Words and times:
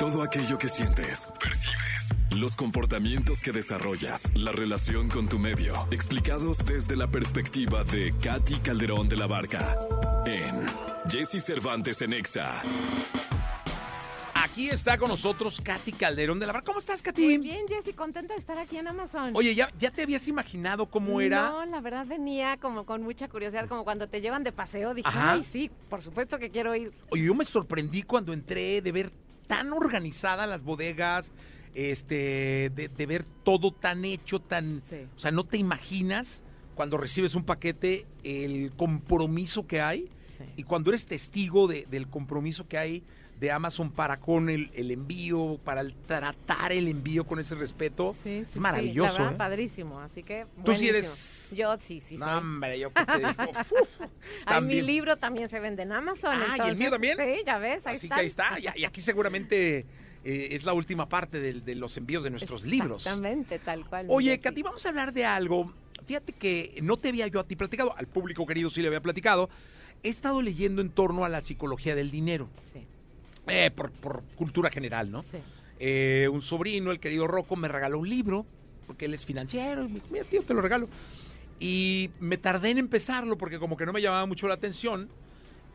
Todo 0.00 0.22
aquello 0.22 0.56
que 0.56 0.70
sientes, 0.70 1.28
percibes, 1.38 2.14
los 2.30 2.56
comportamientos 2.56 3.42
que 3.42 3.52
desarrollas, 3.52 4.32
la 4.34 4.50
relación 4.50 5.10
con 5.10 5.28
tu 5.28 5.38
medio, 5.38 5.86
explicados 5.90 6.64
desde 6.64 6.96
la 6.96 7.10
perspectiva 7.10 7.84
de 7.84 8.14
Katy 8.18 8.60
Calderón 8.60 9.08
de 9.08 9.16
la 9.16 9.26
Barca 9.26 9.76
en 10.24 10.64
Jesse 11.06 11.44
Cervantes 11.44 12.00
en 12.00 12.14
Exa. 12.14 12.62
Aquí 14.32 14.70
está 14.70 14.96
con 14.96 15.10
nosotros 15.10 15.60
Katy 15.62 15.92
Calderón 15.92 16.40
de 16.40 16.46
la 16.46 16.54
Barca. 16.54 16.64
¿Cómo 16.64 16.78
estás, 16.78 17.02
Katy? 17.02 17.20
Muy 17.22 17.36
bien, 17.36 17.68
Jessy, 17.68 17.92
contenta 17.92 18.32
de 18.32 18.40
estar 18.40 18.56
aquí 18.56 18.78
en 18.78 18.88
Amazon. 18.88 19.32
Oye, 19.34 19.54
¿ya, 19.54 19.70
¿ya 19.78 19.90
te 19.90 20.00
habías 20.04 20.26
imaginado 20.28 20.86
cómo 20.86 21.20
era? 21.20 21.50
No, 21.50 21.66
la 21.66 21.82
verdad 21.82 22.06
venía 22.06 22.56
como 22.56 22.86
con 22.86 23.02
mucha 23.02 23.28
curiosidad, 23.28 23.68
como 23.68 23.84
cuando 23.84 24.08
te 24.08 24.22
llevan 24.22 24.44
de 24.44 24.52
paseo. 24.52 24.94
Dije, 24.94 25.06
Ajá. 25.06 25.32
ay, 25.32 25.44
sí, 25.52 25.70
por 25.90 26.00
supuesto 26.00 26.38
que 26.38 26.48
quiero 26.48 26.74
ir. 26.74 26.90
Oye, 27.10 27.24
yo 27.24 27.34
me 27.34 27.44
sorprendí 27.44 28.02
cuando 28.02 28.32
entré 28.32 28.80
de 28.80 28.92
ver 28.92 29.12
tan 29.50 29.72
organizadas 29.72 30.48
las 30.48 30.62
bodegas, 30.62 31.32
este, 31.74 32.70
de, 32.74 32.88
de 32.88 33.06
ver 33.06 33.24
todo 33.44 33.72
tan 33.72 34.04
hecho, 34.04 34.40
tan... 34.40 34.80
Sí. 34.88 35.06
O 35.16 35.18
sea, 35.18 35.30
no 35.32 35.44
te 35.44 35.56
imaginas 35.58 36.44
cuando 36.76 36.96
recibes 36.96 37.34
un 37.34 37.44
paquete 37.44 38.06
el 38.22 38.70
compromiso 38.76 39.66
que 39.66 39.80
hay 39.80 40.08
Sí. 40.38 40.44
y 40.56 40.62
cuando 40.62 40.90
eres 40.90 41.04
testigo 41.06 41.66
de- 41.68 41.86
del 41.90 42.08
compromiso 42.08 42.66
que 42.66 42.78
hay 42.78 43.02
de 43.40 43.50
Amazon 43.50 43.90
para 43.90 44.18
con 44.20 44.50
el, 44.50 44.70
el 44.74 44.90
envío, 44.90 45.58
para 45.64 45.80
el 45.80 45.94
tratar 45.94 46.72
el 46.72 46.86
envío 46.88 47.24
con 47.24 47.38
ese 47.38 47.54
respeto. 47.54 48.12
Sí, 48.12 48.20
sí, 48.22 48.30
es 48.40 48.48
sí, 48.50 48.60
maravilloso. 48.60 49.14
la 49.14 49.18
verdad, 49.20 49.32
¿eh? 49.34 49.38
padrísimo, 49.38 49.98
así 50.00 50.22
que 50.22 50.44
Tú 50.62 50.74
sí 50.74 50.88
eres- 50.88 51.54
Yo 51.56 51.76
sí, 51.78 52.00
sí 52.00 52.18
No, 52.18 52.26
soy. 52.26 52.34
hombre, 52.34 52.78
yo 52.78 52.92
qué 52.94 53.04
te 53.06 53.16
digo. 53.18 53.32
Ay, 54.44 54.60
mi 54.62 54.82
libro 54.82 55.16
también 55.16 55.48
se 55.48 55.58
vende 55.58 55.84
en 55.84 55.92
Amazon. 55.92 56.38
Ah, 56.38 56.56
¿y 56.66 56.68
el 56.68 56.76
mío 56.76 56.90
también? 56.90 57.16
Sí, 57.16 57.42
ya 57.46 57.56
ves, 57.56 57.86
ahí 57.86 57.96
Así 57.96 58.06
está. 58.06 58.16
que 58.16 58.20
ahí 58.20 58.26
está. 58.26 58.58
Y, 58.60 58.80
y 58.82 58.84
aquí 58.84 59.00
seguramente 59.00 59.86
eh, 60.22 60.48
es 60.50 60.64
la 60.64 60.74
última 60.74 61.08
parte 61.08 61.40
de, 61.40 61.74
los 61.74 61.96
envíos 61.96 62.22
de 62.22 62.28
nuestros 62.30 62.64
libros. 62.64 63.06
Exactamente, 63.06 63.58
tal 63.58 63.86
cual. 63.86 64.04
Oye. 64.10 64.38
Katy, 64.38 64.62
vamos 64.62 64.84
a 64.84 64.90
hablar 64.90 65.14
de 65.14 65.24
algo. 65.24 65.72
Fíjate 66.06 66.34
que 66.34 66.78
no 66.82 66.98
te 66.98 67.08
había 67.08 67.26
yo 67.28 67.40
a 67.40 67.44
ti 67.44 67.56
platicado, 67.56 67.96
al 67.96 68.06
público 68.06 68.44
querido 68.46 68.68
sí 68.68 68.82
le 68.82 68.88
había 68.88 69.00
platicado. 69.00 69.48
He 70.02 70.10
estado 70.10 70.42
leyendo 70.42 70.82
en 70.82 70.90
torno 70.90 71.24
a 71.24 71.30
la 71.30 71.40
psicología 71.40 71.94
del 71.94 72.10
dinero, 72.10 72.48
Sí, 72.72 72.86
eh, 73.46 73.70
por, 73.70 73.90
por 73.90 74.22
cultura 74.36 74.70
general, 74.70 75.10
¿no? 75.10 75.22
sí. 75.22 75.38
Eh, 75.82 76.28
un 76.30 76.42
sobrino, 76.42 76.90
el 76.90 77.00
querido 77.00 77.26
Rocco, 77.26 77.56
me 77.56 77.66
regaló 77.66 77.98
un 77.98 78.08
libro, 78.08 78.44
porque 78.86 79.06
él 79.06 79.14
es 79.14 79.24
financiero, 79.24 79.82
y 79.82 79.88
me 79.88 79.94
dijo, 79.94 80.06
mira, 80.10 80.24
tío, 80.24 80.42
te 80.42 80.52
lo 80.52 80.60
regalo. 80.60 80.88
Y 81.58 82.10
me 82.20 82.36
tardé 82.36 82.70
en 82.70 82.76
empezarlo, 82.76 83.38
porque 83.38 83.58
como 83.58 83.78
que 83.78 83.86
no 83.86 83.92
me 83.94 84.02
llamaba 84.02 84.26
mucho 84.26 84.46
la 84.46 84.54
atención. 84.54 85.08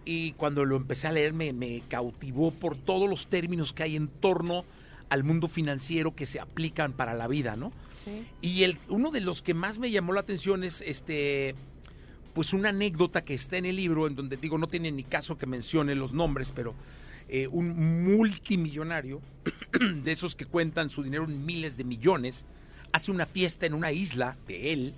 Y 0.05 0.33
cuando 0.33 0.63
lo 0.63 0.75
empecé 0.75 1.07
a 1.07 1.11
leer, 1.11 1.33
me, 1.33 1.53
me 1.53 1.81
cautivó 1.89 2.52
por 2.52 2.77
todos 2.77 3.09
los 3.09 3.25
términos 3.27 3.73
que 3.73 3.81
hay 3.81 3.95
en 3.95 4.07
torno 4.07 4.63
al 5.09 5.23
mundo 5.23 5.47
financiero 5.47 6.13
que 6.13 6.27
se 6.27 6.39
aplican 6.39 6.94
para 6.94 7.16
la 7.16 7.27
vida, 7.27 7.55
¿no? 7.55 7.72
sí. 8.03 8.27
Y 8.41 8.63
el, 8.63 8.77
uno 8.89 9.09
de 9.09 9.22
los 9.22 9.41
que 9.41 9.55
más 9.55 9.79
me 9.79 9.89
llamó 9.89 10.13
la 10.13 10.19
atención 10.19 10.63
es 10.63 10.81
este, 10.81 11.55
pues 12.35 12.53
una 12.53 12.69
anécdota 12.69 13.23
que 13.23 13.33
está 13.33 13.57
en 13.57 13.66
el 13.66 13.75
libro, 13.75 14.05
en 14.05 14.16
donde 14.16 14.38
digo, 14.38 14.59
no 14.59 14.67
tiene 14.67 14.91
ni 14.91 15.03
caso 15.03 15.38
que 15.38 15.47
mencione 15.47 15.95
los 15.95 16.13
nombres, 16.13 16.52
pero 16.55 16.75
eh, 17.27 17.47
un 17.47 18.03
multimillonario, 18.05 19.21
de 20.03 20.11
esos 20.11 20.35
que 20.35 20.45
cuentan 20.45 20.89
su 20.89 21.03
dinero 21.03 21.25
en 21.25 21.45
miles 21.45 21.77
de 21.77 21.83
millones, 21.83 22.45
hace 22.91 23.11
una 23.11 23.25
fiesta 23.25 23.65
en 23.65 23.73
una 23.73 23.91
isla 23.91 24.37
de 24.47 24.73
él, 24.73 24.93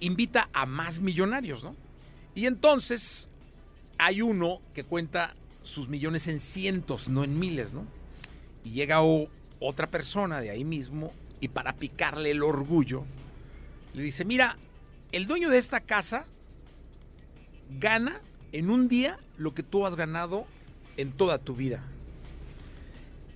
invita 0.00 0.48
a 0.52 0.66
más 0.66 1.00
millonarios, 1.00 1.64
¿no? 1.64 1.74
Y 2.34 2.46
entonces 2.46 3.28
hay 3.98 4.22
uno 4.22 4.60
que 4.74 4.84
cuenta 4.84 5.34
sus 5.62 5.88
millones 5.88 6.28
en 6.28 6.38
cientos, 6.38 7.08
no 7.08 7.24
en 7.24 7.38
miles, 7.38 7.74
¿no? 7.74 7.84
Y 8.64 8.70
llega 8.70 9.00
otra 9.60 9.86
persona 9.86 10.40
de 10.40 10.50
ahí 10.50 10.64
mismo 10.64 11.12
y 11.40 11.48
para 11.48 11.74
picarle 11.74 12.30
el 12.30 12.42
orgullo, 12.42 13.04
le 13.94 14.02
dice, 14.02 14.24
mira, 14.24 14.56
el 15.12 15.26
dueño 15.26 15.50
de 15.50 15.58
esta 15.58 15.80
casa 15.80 16.26
gana 17.78 18.20
en 18.52 18.70
un 18.70 18.88
día 18.88 19.18
lo 19.38 19.54
que 19.54 19.62
tú 19.62 19.86
has 19.86 19.96
ganado 19.96 20.46
en 20.96 21.12
toda 21.12 21.38
tu 21.38 21.54
vida. 21.54 21.84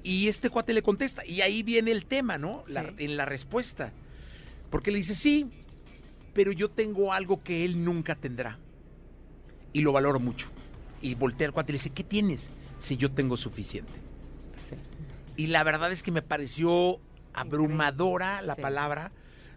Y 0.02 0.28
este 0.28 0.48
cuate 0.50 0.72
le 0.72 0.82
contesta, 0.82 1.24
y 1.26 1.42
ahí 1.42 1.62
viene 1.62 1.90
el 1.90 2.06
tema, 2.06 2.38
¿no? 2.38 2.64
La- 2.66 2.84
Sí. 2.84 2.94
en 3.04 3.16
la 3.16 3.26
respuesta. 3.26 3.92
Porque 4.70 4.90
le 4.90 4.98
dice, 4.98 5.14
sí, 5.14 5.46
pero 6.32 6.52
yo 6.52 6.70
tengo 6.70 7.12
algo 7.12 7.42
que 7.42 7.64
él 7.64 7.84
nunca 7.84 8.14
tendrá. 8.14 8.58
Y 9.72 9.82
lo 9.82 9.92
valoro 9.92 10.18
mucho. 10.20 10.48
Y 11.02 11.14
voltea 11.14 11.46
al 11.48 11.52
cuate 11.52 11.72
y 11.72 11.74
le 11.74 11.78
dice, 11.78 11.90
¿qué 11.90 12.04
tienes? 12.04 12.50
Si 12.78 12.96
yo 12.96 13.10
tengo 13.10 13.36
suficiente. 13.36 13.92
sí. 14.68 14.76
Y 15.36 15.46
la 15.48 15.62
verdad 15.64 15.90
es 15.92 16.02
que 16.02 16.10
me 16.10 16.22
pareció 16.22 16.98
abrumadora 17.32 18.42
la 18.42 18.54
Sí. 18.56 18.62
palabra, 18.62 19.12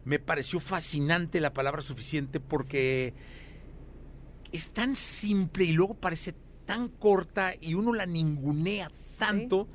me 0.05 0.19
pareció 0.19 0.59
fascinante 0.59 1.39
la 1.41 1.53
palabra 1.53 1.81
suficiente 1.81 2.39
porque 2.39 3.13
es 4.51 4.69
tan 4.71 4.95
simple 4.95 5.65
y 5.65 5.71
luego 5.73 5.93
parece 5.95 6.33
tan 6.65 6.87
corta 6.87 7.53
y 7.59 7.73
uno 7.73 7.93
la 7.93 8.05
ningunea 8.05 8.91
tanto 9.17 9.67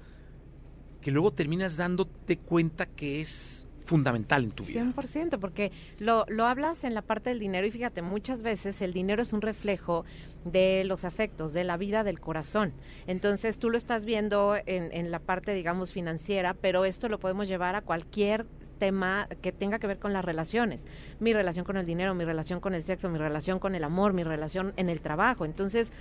que 1.01 1.11
luego 1.11 1.33
terminas 1.33 1.77
dándote 1.77 2.39
cuenta 2.39 2.87
que 2.87 3.21
es 3.21 3.67
fundamental 3.89 4.45
en 4.45 4.51
tu 4.51 4.65
vida. 4.65 4.83
100%, 4.83 5.39
porque 5.41 5.73
lo, 5.99 6.27
lo 6.29 6.45
hablas 6.45 6.85
en 6.85 6.93
la 6.93 7.01
parte 7.01 7.31
del 7.31 7.39
dinero 7.39 7.67
y 7.67 7.71
fíjate, 7.71 8.03
muchas 8.03 8.43
veces 8.43 8.83
el 8.83 8.93
dinero 8.93 9.23
es 9.23 9.33
un 9.33 9.41
reflejo 9.41 10.05
de 10.45 10.85
los 10.85 11.07
afectos, 11.07 11.55
de 11.55 11.65
la 11.65 11.79
vida 11.79 12.05
del 12.05 12.21
corazón. 12.21 12.75
Entonces 13.07 13.59
tú 13.59 13.71
lo 13.71 13.79
estás 13.79 14.05
viendo 14.05 14.57
en, 14.67 14.93
en 14.93 15.11
la 15.11 15.21
parte, 15.21 15.55
digamos, 15.55 15.93
financiera, 15.93 16.53
pero 16.53 16.85
esto 16.85 17.09
lo 17.09 17.19
podemos 17.19 17.49
llevar 17.49 17.77
a 17.77 17.81
cualquier 17.81 18.47
tema 18.79 19.27
que 19.41 19.53
tenga 19.53 19.79
que 19.79 19.87
ver 19.87 19.99
con 19.99 20.13
las 20.13 20.25
relaciones. 20.25 20.83
Mi 21.19 21.33
relación 21.33 21.65
con 21.65 21.79
el 21.79 21.87
dinero, 21.87 22.15
mi 22.15 22.25
relación 22.25 22.61
con 22.61 22.75
el 22.75 22.83
sexo, 22.83 23.09
mi 23.09 23.19
relación 23.19 23.59
con 23.59 23.75
el 23.75 23.85
amor, 23.85 24.13
mi 24.13 24.23
relación 24.23 24.75
en 24.77 24.91
el 24.91 25.01
trabajo. 25.01 25.47
Entonces, 25.47 25.93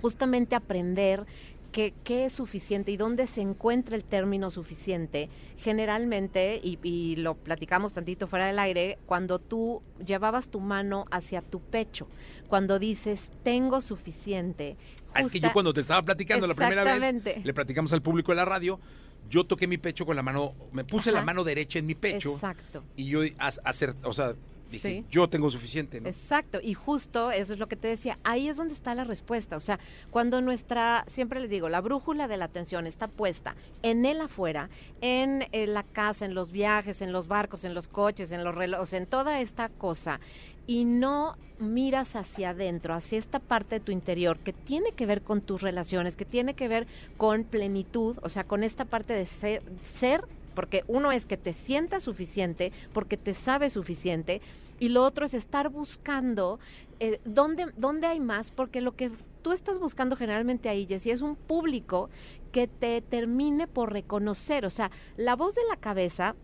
justamente 0.00 0.54
aprender 0.54 1.24
qué, 1.72 1.92
qué 2.04 2.24
es 2.26 2.32
suficiente 2.32 2.90
y 2.90 2.96
dónde 2.96 3.26
se 3.26 3.40
encuentra 3.42 3.94
el 3.94 4.02
término 4.04 4.50
suficiente, 4.50 5.28
generalmente, 5.58 6.60
y, 6.62 6.78
y 6.82 7.16
lo 7.16 7.34
platicamos 7.34 7.92
tantito 7.92 8.26
fuera 8.26 8.46
del 8.46 8.58
aire, 8.58 8.98
cuando 9.06 9.38
tú 9.38 9.82
llevabas 10.04 10.48
tu 10.48 10.60
mano 10.60 11.04
hacia 11.10 11.42
tu 11.42 11.60
pecho, 11.60 12.08
cuando 12.48 12.78
dices, 12.78 13.30
tengo 13.42 13.80
suficiente. 13.80 14.76
Ah, 15.14 15.20
es 15.20 15.30
que 15.30 15.40
yo 15.40 15.52
cuando 15.52 15.72
te 15.72 15.80
estaba 15.80 16.02
platicando 16.02 16.46
la 16.46 16.54
primera 16.54 16.84
vez, 16.84 17.44
le 17.44 17.54
platicamos 17.54 17.92
al 17.92 18.02
público 18.02 18.32
de 18.32 18.36
la 18.36 18.44
radio, 18.44 18.80
yo 19.28 19.44
toqué 19.44 19.66
mi 19.66 19.76
pecho 19.76 20.06
con 20.06 20.16
la 20.16 20.22
mano, 20.22 20.54
me 20.72 20.84
puse 20.84 21.12
la 21.12 21.22
mano 21.22 21.44
derecha 21.44 21.78
en 21.78 21.86
mi 21.86 21.94
pecho 21.94 22.32
Exacto. 22.34 22.82
y 22.96 23.04
yo 23.04 23.20
a- 23.38 23.52
hacer, 23.64 23.94
o 24.04 24.12
sea, 24.12 24.34
dije, 24.70 24.88
Sí. 24.88 25.04
yo 25.10 25.28
tengo 25.28 25.50
suficiente, 25.50 26.00
¿no? 26.00 26.08
Exacto, 26.08 26.58
y 26.62 26.74
justo 26.74 27.30
eso 27.30 27.52
es 27.52 27.58
lo 27.58 27.66
que 27.68 27.76
te 27.76 27.88
decía, 27.88 28.18
ahí 28.24 28.48
es 28.48 28.56
donde 28.56 28.74
está 28.74 28.94
la 28.94 29.04
respuesta, 29.04 29.56
o 29.56 29.60
sea, 29.60 29.78
cuando 30.10 30.40
nuestra, 30.40 31.04
siempre 31.06 31.40
les 31.40 31.50
digo, 31.50 31.68
la 31.68 31.80
brújula 31.80 32.28
de 32.28 32.36
la 32.36 32.46
atención 32.46 32.86
está 32.86 33.08
puesta 33.08 33.54
en 33.82 34.04
el 34.06 34.20
afuera, 34.20 34.68
en, 35.00 35.46
eh, 35.52 35.66
la 35.66 35.82
casa, 35.82 36.24
en 36.24 36.34
los 36.34 36.50
viajes, 36.52 37.02
en 37.02 37.12
los 37.12 37.28
barcos, 37.28 37.64
en 37.64 37.74
los 37.74 37.88
coches, 37.88 38.32
en 38.32 38.44
los 38.44 38.54
relojes, 38.54 38.92
en 38.92 39.06
toda 39.06 39.40
esta 39.40 39.68
cosa, 39.68 40.20
y 40.66 40.84
no 40.84 41.36
miras 41.58 42.14
hacia 42.14 42.50
adentro, 42.50 42.94
hacia 42.94 43.18
esta 43.18 43.40
parte 43.40 43.76
de 43.76 43.80
tu 43.80 43.90
interior 43.90 44.38
que 44.38 44.52
tiene 44.52 44.92
que 44.92 45.06
ver 45.06 45.22
con 45.22 45.40
tus 45.40 45.62
relaciones, 45.62 46.14
que 46.14 46.24
tiene 46.24 46.54
que 46.54 46.68
ver 46.68 46.86
con 47.16 47.42
plenitud, 47.44 48.16
o 48.22 48.28
sea, 48.28 48.44
con 48.44 48.62
esta 48.62 48.84
parte 48.84 49.12
de 49.14 49.26
ser, 49.26 49.62
ser 49.94 50.22
porque 50.58 50.82
uno 50.88 51.12
es 51.12 51.24
que 51.24 51.36
te 51.36 51.52
sientas 51.52 52.02
suficiente, 52.02 52.72
porque 52.92 53.16
te 53.16 53.32
sabes 53.32 53.74
suficiente, 53.74 54.40
y 54.80 54.88
lo 54.88 55.04
otro 55.04 55.24
es 55.24 55.32
estar 55.32 55.68
buscando 55.68 56.58
eh, 56.98 57.20
dónde, 57.24 57.66
dónde 57.76 58.08
hay 58.08 58.18
más, 58.18 58.50
porque 58.50 58.80
lo 58.80 58.96
que 58.96 59.12
tú 59.42 59.52
estás 59.52 59.78
buscando 59.78 60.16
generalmente 60.16 60.68
ahí, 60.68 60.84
Jessy, 60.84 61.12
es 61.12 61.22
un 61.22 61.36
público 61.36 62.10
que 62.50 62.66
te 62.66 63.00
termine 63.02 63.68
por 63.68 63.92
reconocer, 63.92 64.66
o 64.66 64.70
sea, 64.70 64.90
la 65.16 65.36
voz 65.36 65.54
de 65.54 65.62
la 65.68 65.76
cabeza 65.76 66.34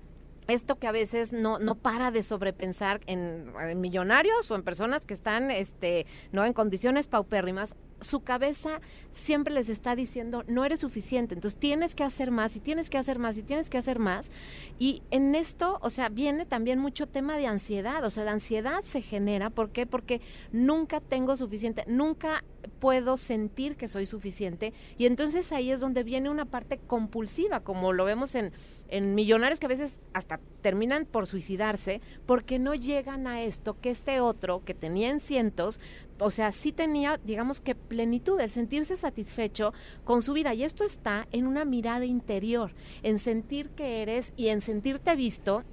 esto 0.47 0.79
que 0.79 0.87
a 0.87 0.93
veces 0.93 1.33
no, 1.33 1.59
no 1.59 1.75
para 1.75 2.13
de 2.13 2.23
sobrepensar 2.23 3.01
en, 3.07 3.53
en 3.59 3.81
millonarios 3.81 4.49
o 4.49 4.55
en 4.55 4.63
personas 4.63 5.07
que 5.07 5.15
están 5.15 5.51
este, 5.51 6.07
no 6.31 6.45
en 6.45 6.53
condiciones 6.53 7.09
paupérrimas, 7.09 7.75
su 8.05 8.21
cabeza 8.21 8.81
siempre 9.13 9.53
les 9.53 9.69
está 9.69 9.97
diciendo 9.97 10.45
no 10.47 10.65
eres 10.65 10.81
suficiente, 10.81 11.35
entonces 11.35 11.59
tienes 11.59 11.95
que 11.95 12.05
hacer 12.05 12.31
más 12.31 12.55
y 12.57 12.61
tienes 12.61 12.91
que 12.91 12.99
hacer 12.99 13.19
más 13.19 13.37
y 13.37 13.43
tienes 13.43 13.71
que 13.71 13.79
hacer 13.79 13.99
más. 13.99 14.31
Y 14.79 15.03
en 15.11 15.35
esto, 15.35 15.79
o 15.83 15.91
sea, 15.91 16.09
viene 16.09 16.47
también 16.47 16.79
mucho 16.79 17.07
tema 17.07 17.37
de 17.37 17.47
ansiedad, 17.47 18.05
o 18.05 18.11
sea, 18.11 18.25
la 18.25 18.33
ansiedad 18.33 18.83
se 18.85 19.03
genera, 19.03 19.51
¿por 19.51 19.71
qué? 19.71 19.87
Porque 19.87 20.21
nunca 20.53 21.01
tengo 21.01 21.37
suficiente, 21.37 21.85
nunca 21.87 22.45
puedo 22.81 23.17
sentir 23.17 23.77
que 23.77 23.89
soy 23.89 24.07
suficiente 24.07 24.73
y 24.97 25.07
entonces 25.07 25.53
ahí 25.53 25.71
es 25.71 25.81
donde 25.81 26.03
viene 26.03 26.31
una 26.31 26.45
parte 26.45 26.79
compulsiva, 26.79 27.61
como 27.61 27.93
lo 27.93 28.05
vemos 28.05 28.35
en, 28.35 28.53
en 28.95 29.17
millonarios 29.17 29.59
que 29.59 29.67
a 29.67 29.69
veces 29.69 29.99
hasta 30.13 30.39
terminan 30.63 31.05
por 31.05 31.27
suicidarse 31.27 32.01
porque 32.27 32.61
no 32.61 32.75
llegan 32.75 33.27
a 33.27 33.43
esto 33.43 33.77
que 33.81 33.91
este 33.91 34.21
otro 34.21 34.65
que 34.65 34.73
tenía 34.73 35.11
en 35.11 35.19
cientos 35.19 35.81
o 36.21 36.31
sea, 36.31 36.53
sí 36.53 36.71
tenía, 36.71 37.21
digamos 37.25 37.61
que 37.61 37.75
plenitud, 37.75 38.41
el 38.41 38.51
sentirse 38.51 38.97
satisfecho 38.97 39.73
con 40.05 40.23
su 40.23 40.33
vida. 40.33 40.55
Y 40.55 40.63
esto 40.63 40.85
está 40.85 41.27
en 41.33 41.47
una 41.47 41.65
mirada 41.65 42.05
interior, 42.05 42.73
en 43.03 43.19
sentir 43.19 43.71
que 43.71 44.03
eres 44.03 44.33
y 44.37 44.49
en 44.49 44.61
sentirte 44.61 45.17
visto 45.17 45.65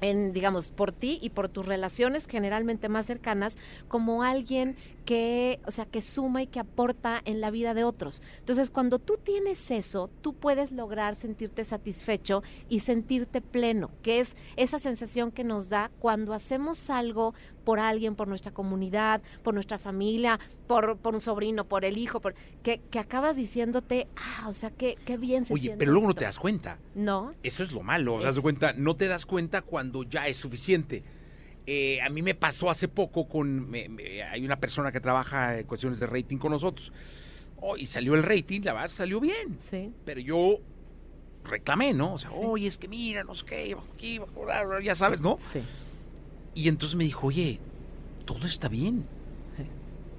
en, 0.00 0.32
digamos, 0.32 0.68
por 0.68 0.92
ti 0.92 1.18
y 1.22 1.30
por 1.30 1.48
tus 1.48 1.66
relaciones 1.66 2.26
generalmente 2.26 2.88
más 2.88 3.06
cercanas, 3.06 3.56
como 3.88 4.22
alguien 4.22 4.76
que, 5.04 5.60
o 5.66 5.70
sea, 5.70 5.86
que 5.86 6.02
suma 6.02 6.42
y 6.42 6.46
que 6.46 6.60
aporta 6.60 7.20
en 7.24 7.40
la 7.40 7.50
vida 7.50 7.74
de 7.74 7.84
otros. 7.84 8.22
Entonces, 8.38 8.70
cuando 8.70 8.98
tú 8.98 9.18
tienes 9.22 9.70
eso, 9.70 10.10
tú 10.20 10.34
puedes 10.34 10.72
lograr 10.72 11.14
sentirte 11.14 11.64
satisfecho 11.64 12.42
y 12.68 12.80
sentirte 12.80 13.40
pleno, 13.40 13.90
que 14.02 14.20
es 14.20 14.34
esa 14.56 14.78
sensación 14.78 15.30
que 15.30 15.44
nos 15.44 15.68
da 15.68 15.90
cuando 16.00 16.32
hacemos 16.32 16.90
algo 16.90 17.34
por 17.66 17.80
alguien, 17.80 18.14
por 18.14 18.28
nuestra 18.28 18.52
comunidad, 18.52 19.20
por 19.42 19.52
nuestra 19.52 19.76
familia, 19.76 20.38
por, 20.68 20.98
por 20.98 21.16
un 21.16 21.20
sobrino, 21.20 21.64
por 21.64 21.84
el 21.84 21.98
hijo, 21.98 22.20
por, 22.20 22.36
que, 22.62 22.80
que 22.92 23.00
acabas 23.00 23.34
diciéndote, 23.36 24.06
ah, 24.14 24.46
o 24.48 24.54
sea, 24.54 24.70
qué, 24.70 24.94
qué 25.04 25.16
bien 25.16 25.44
se 25.44 25.52
Oye, 25.52 25.74
pero 25.76 25.90
luego 25.90 26.06
no 26.06 26.14
te 26.14 26.24
das 26.24 26.38
cuenta. 26.38 26.78
No. 26.94 27.34
Eso 27.42 27.64
es 27.64 27.72
lo 27.72 27.82
malo, 27.82 28.14
o 28.14 28.20
sea, 28.20 28.30
das 28.30 28.38
cuenta, 28.38 28.72
no 28.74 28.94
te 28.94 29.08
das 29.08 29.26
cuenta 29.26 29.62
cuando 29.62 30.04
ya 30.04 30.28
es 30.28 30.36
suficiente. 30.36 31.02
Eh, 31.66 32.00
a 32.02 32.08
mí 32.08 32.22
me 32.22 32.36
pasó 32.36 32.70
hace 32.70 32.86
poco 32.86 33.26
con, 33.26 33.72
hay 33.74 34.44
una 34.44 34.60
persona 34.60 34.92
que 34.92 35.00
trabaja 35.00 35.58
en 35.58 35.66
cuestiones 35.66 35.98
de 35.98 36.06
rating 36.06 36.38
con 36.38 36.52
nosotros, 36.52 36.92
oh, 37.56 37.76
y 37.76 37.86
salió 37.86 38.14
el 38.14 38.22
rating, 38.22 38.60
la 38.62 38.74
verdad 38.74 38.90
salió 38.90 39.18
bien, 39.18 39.58
Sí. 39.58 39.92
pero 40.04 40.20
yo 40.20 40.60
reclamé, 41.42 41.94
¿no? 41.94 42.14
O 42.14 42.18
sea, 42.18 42.30
Sí. 42.30 42.36
oye, 42.40 42.68
es 42.68 42.78
que 42.78 42.86
mira, 42.86 43.24
no 43.24 43.34
sé 43.34 43.44
qué, 43.44 43.76
ya 44.84 44.94
sabes, 44.94 45.20
¿no? 45.20 45.38
Sí. 45.40 45.62
Y 46.56 46.68
entonces 46.68 46.96
me 46.96 47.04
dijo, 47.04 47.28
oye, 47.28 47.60
todo 48.24 48.46
está 48.46 48.66
bien. 48.68 49.04
Sí. 49.56 49.62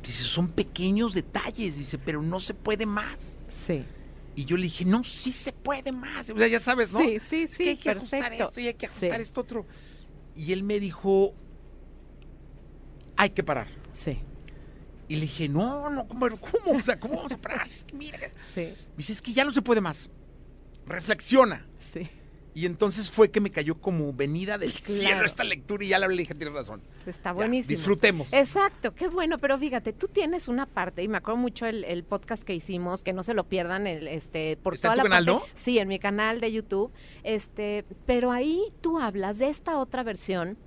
Dice, 0.08 0.24
son 0.24 0.48
pequeños 0.50 1.14
detalles, 1.14 1.76
dice, 1.76 1.98
pero 1.98 2.22
no 2.22 2.40
se 2.40 2.54
puede 2.54 2.86
más. 2.86 3.42
Sí. 3.50 3.84
Y 4.36 4.46
yo 4.46 4.56
le 4.56 4.64
dije, 4.64 4.86
no, 4.86 5.04
sí 5.04 5.34
se 5.34 5.52
puede 5.52 5.92
más. 5.92 6.30
O 6.30 6.38
sea, 6.38 6.48
ya 6.48 6.60
sabes, 6.60 6.94
¿no? 6.94 7.00
Sí, 7.00 7.20
sí, 7.20 7.44
Es 7.44 7.56
sí, 7.56 7.64
que 7.64 7.70
hay 7.72 7.78
que 7.78 7.90
ajustar 7.90 8.34
esto 8.34 8.60
y 8.60 8.68
hay 8.68 8.74
que 8.76 8.86
ajustar 8.86 9.16
Sí. 9.16 9.22
esto 9.24 9.42
otro. 9.42 9.66
Y 10.36 10.54
él 10.54 10.62
me 10.64 10.80
dijo, 10.80 11.34
hay 13.16 13.32
que 13.32 13.44
parar. 13.44 13.68
Sí. 13.92 14.20
Y 15.10 15.16
le 15.16 15.22
dije, 15.22 15.50
no, 15.50 15.90
no, 15.90 16.08
¿cómo? 16.08 16.28
¿Cómo? 16.38 16.78
O 16.78 16.84
sea, 16.84 17.00
¿cómo 17.00 17.16
vamos 17.16 17.32
a 17.32 17.38
parar? 17.38 17.66
Es 17.66 17.84
que 17.84 17.96
mira. 17.96 18.20
que-". 18.20 18.32
Sí. 18.54 18.82
Me 18.92 18.98
dice, 18.98 19.14
es 19.14 19.22
que 19.24 19.34
ya 19.34 19.44
no 19.44 19.52
se 19.52 19.64
puede 19.64 19.82
más. 19.82 20.10
Reflexiona. 20.86 21.66
Sí. 21.80 22.08
Y 22.58 22.66
entonces 22.66 23.12
fue 23.12 23.30
que 23.30 23.40
me 23.40 23.52
cayó 23.52 23.76
como 23.80 24.12
venida 24.14 24.58
del 24.58 24.74
Claro. 24.74 24.94
cielo 25.02 25.26
esta 25.26 25.44
lectura 25.44 25.84
y 25.84 25.90
ya 25.90 26.00
le 26.00 26.08
dije, 26.08 26.34
tienes 26.34 26.56
razón. 26.56 26.82
Está 27.06 27.30
Ya, 27.30 27.34
buenísimo. 27.34 27.70
disfrutemos. 27.70 28.28
Exacto, 28.32 28.96
qué 28.96 29.10
bueno, 29.10 29.38
pero 29.38 29.60
fíjate, 29.60 29.94
tú 29.94 30.08
tienes 30.08 30.48
una 30.48 30.66
parte, 30.66 31.04
y 31.04 31.08
me 31.08 31.18
acuerdo 31.18 31.38
mucho 31.40 31.68
el, 31.68 31.84
el 31.84 32.04
podcast 32.04 32.42
que 32.42 32.56
hicimos, 32.56 33.04
que 33.04 33.14
no 33.14 33.22
se 33.22 33.36
lo 33.36 33.44
pierdan, 33.44 33.86
el, 33.86 34.08
este, 34.08 34.58
por 34.58 34.74
¿Está 34.74 34.88
en 34.88 34.94
tu 34.94 34.98
la 34.98 35.04
canal, 35.04 35.26
parte- 35.28 35.40
no? 35.52 35.54
Sí, 35.54 35.78
en 35.78 35.88
mi 35.88 36.00
canal 36.00 36.40
de 36.42 36.52
YouTube, 36.52 36.92
este, 37.24 37.86
pero 38.08 38.32
ahí 38.32 38.64
tú 38.82 38.98
hablas 39.00 39.38
de 39.38 39.50
esta 39.50 39.78
otra 39.78 40.02
versión 40.02 40.58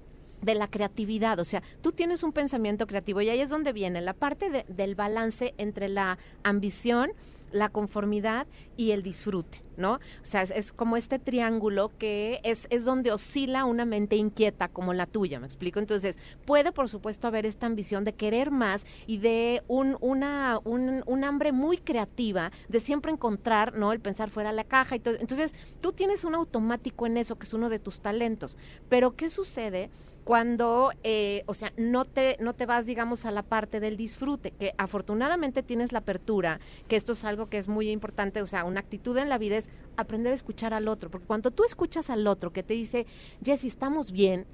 de 0.42 0.54
la 0.54 0.69
creatividad, 0.69 1.40
o 1.40 1.44
sea, 1.44 1.60
tú 1.82 1.90
tienes 1.90 2.22
un 2.22 2.32
pensamiento 2.32 2.87
creativo 2.87 3.20
y 3.20 3.31
ahí 3.31 3.40
es 3.40 3.48
donde 3.50 3.72
viene 3.72 4.00
la 4.00 4.14
parte 4.14 4.48
de- 4.48 4.64
del 4.69 4.94
balance 4.94 5.54
entre 5.58 5.88
la 5.88 6.19
ambición, 6.44 7.10
la 7.52 7.69
conformidad 7.69 8.46
y 8.76 8.92
el 8.92 9.02
disfrute, 9.02 9.60
¿no? 9.81 9.94
O 9.94 9.99
sea, 10.23 10.43
es, 10.43 10.73
como 10.73 10.97
este 10.97 11.19
triángulo 11.19 11.91
que 11.99 12.41
es, 12.44 12.69
es 12.71 12.85
donde 12.85 13.11
oscila 13.11 13.65
una 13.65 13.85
mente 13.85 14.17
inquieta 14.17 14.69
como 14.69 14.94
la 14.94 15.06
tuya, 15.06 15.41
¿me 15.41 15.47
explico? 15.47 15.81
Entonces, 15.81 16.19
puede 16.44 16.71
por 16.71 16.88
supuesto 16.88 17.27
haber 17.27 17.47
esta 17.47 17.67
ambición 17.67 18.05
de 18.05 18.12
querer 18.12 18.50
más 18.50 18.87
y 19.06 19.19
de 19.19 19.62
un, 19.67 19.97
una, 20.00 20.61
un, 20.65 21.25
hambre 21.25 21.53
muy 21.53 21.79
creativa 21.79 22.53
de 22.69 22.81
siempre 22.81 23.12
encontrar, 23.12 23.77
¿no? 23.77 23.93
El 23.93 24.00
pensar 24.00 24.31
fuera 24.31 24.50
de 24.50 24.56
la 24.56 24.65
caja 24.65 24.97
y. 24.97 25.03
Entonces, 25.05 25.55
tú 25.81 25.93
tienes 25.93 26.25
un 26.25 26.35
automático 26.35 27.06
en 27.06 27.17
eso, 27.17 27.37
que 27.37 27.47
es 27.47 27.55
uno 27.55 27.69
de 27.69 27.79
tus 27.79 28.00
talentos. 28.00 28.56
Pero, 28.88 29.17
¿qué 29.17 29.29
sucede? 29.29 29.91
Cuando, 30.25 30.93
eh, 31.02 31.43
o 31.46 31.55
sea, 31.55 31.72
no 31.76 32.05
te, 32.05 32.37
no 32.40 32.55
te 32.55 32.67
vas, 32.67 32.87
digamos, 32.87 33.25
a 33.25 33.31
la 33.31 33.43
parte 33.43 33.81
del 33.81 33.96
disfrute, 33.96 34.52
que 34.52 34.75
afortunadamente 34.78 35.62
tienes 35.62 35.93
la 35.93 36.00
apertura, 36.00 36.61
que 36.88 36.96
esto 36.96 37.12
es 37.12 37.25
algo 37.25 37.49
que 37.49 37.58
es 37.58 37.69
muy 37.69 37.90
importante, 37.90 38.43
o 38.43 38.46
sea, 38.46 38.64
una 38.64 38.81
actitud 38.81 39.17
en 39.17 39.28
la 39.28 39.38
vida 39.38 39.56
es 39.56 39.70
aprender 39.96 40.32
a 40.32 40.37
escuchar 40.37 40.75
al 40.75 40.88
otro, 40.88 41.11
porque 41.11 41.26
cuando 41.26 41.50
tú 41.50 41.64
escuchas 41.64 42.11
al 42.11 42.26
otro 42.26 42.52
que 42.52 42.62
te 42.62 42.75
dice, 42.75 43.06
Jessy, 43.44 43.69
estamos 43.69 44.12
bien, 44.12 44.46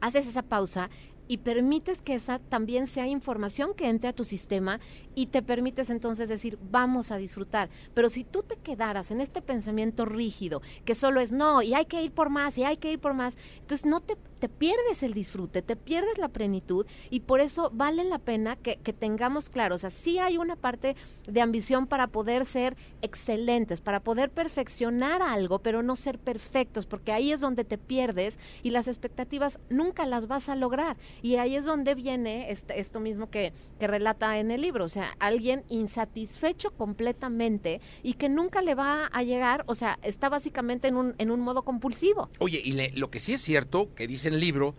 haces 0.00 0.26
esa 0.26 0.42
pausa 0.42 0.90
y 1.28 1.38
permites 1.38 2.02
que 2.02 2.14
esa 2.14 2.38
también 2.38 2.86
sea 2.86 3.06
información 3.06 3.74
que 3.74 3.88
entre 3.88 4.08
a 4.08 4.12
tu 4.12 4.24
sistema 4.24 4.80
y 5.14 5.26
te 5.26 5.42
permites 5.42 5.90
entonces 5.90 6.28
decir, 6.28 6.58
vamos 6.70 7.10
a 7.10 7.16
disfrutar. 7.16 7.68
Pero 7.94 8.10
si 8.10 8.24
tú 8.24 8.42
te 8.42 8.56
quedaras 8.56 9.10
en 9.10 9.20
este 9.20 9.42
pensamiento 9.42 10.04
rígido, 10.04 10.62
que 10.84 10.94
solo 10.94 11.20
es 11.20 11.32
no, 11.32 11.62
y 11.62 11.74
hay 11.74 11.86
que 11.86 12.02
ir 12.02 12.12
por 12.12 12.30
más, 12.30 12.56
y 12.58 12.64
hay 12.64 12.76
que 12.76 12.92
ir 12.92 12.98
por 12.98 13.14
más, 13.14 13.36
entonces 13.60 13.86
no 13.86 14.00
te, 14.00 14.16
te 14.38 14.48
pierdes 14.48 15.02
el 15.02 15.14
disfrute, 15.14 15.62
te 15.62 15.76
pierdes 15.76 16.18
la 16.18 16.28
plenitud 16.28 16.86
y 17.10 17.20
por 17.20 17.40
eso 17.40 17.70
vale 17.72 18.04
la 18.04 18.18
pena 18.18 18.56
que, 18.56 18.76
tengamos 18.92 19.50
claro, 19.50 19.74
o 19.74 19.78
sea, 19.78 19.90
sí 19.90 20.18
hay 20.18 20.38
una 20.38 20.56
parte 20.56 20.96
de 21.26 21.40
ambición 21.40 21.86
para 21.86 22.06
poder 22.06 22.46
ser 22.46 22.76
excelentes, 23.02 23.80
para 23.80 24.00
poder 24.00 24.30
perfeccionar 24.30 25.22
algo, 25.22 25.58
pero 25.58 25.82
no 25.82 25.96
ser 25.96 26.18
perfectos, 26.18 26.86
porque 26.86 27.12
ahí 27.12 27.32
es 27.32 27.40
donde 27.40 27.64
te 27.64 27.78
pierdes 27.78 28.38
y 28.62 28.70
las 28.70 28.88
expectativas 28.88 29.58
nunca 29.68 30.06
las 30.06 30.26
vas 30.26 30.48
a 30.48 30.56
lograr. 30.56 30.96
Y 31.22 31.36
ahí 31.36 31.56
es 31.56 31.64
donde 31.64 31.94
viene 31.94 32.50
este- 32.50 32.80
esto 32.80 33.00
mismo 33.00 33.30
que, 33.30 33.52
relata 33.78 34.38
en 34.38 34.50
el 34.50 34.62
libro, 34.62 34.84
o 34.84 34.88
sea, 34.88 35.14
alguien 35.20 35.62
insatisfecho 35.68 36.72
completamente 36.72 37.80
y 38.02 38.14
que 38.14 38.28
nunca 38.28 38.60
le 38.60 38.74
va 38.74 39.06
a 39.06 39.22
llegar, 39.22 39.62
o 39.68 39.76
sea, 39.76 39.98
está 40.02 40.28
básicamente 40.28 40.88
en 40.88 40.96
un, 40.96 41.14
en 41.18 41.30
un 41.30 41.40
modo 41.40 41.62
compulsivo. 41.62 42.28
Oye, 42.40 42.60
y 42.64 42.72
lo 42.98 43.10
que 43.10 43.20
sí 43.20 43.34
es 43.34 43.42
cierto, 43.42 43.94
que 43.94 44.08
dice 44.26 44.28
en 44.28 44.34
el 44.34 44.40
libro, 44.40 44.74